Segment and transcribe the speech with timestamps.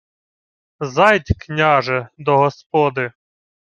[0.79, 3.11] —Зайдь, княже, до господи.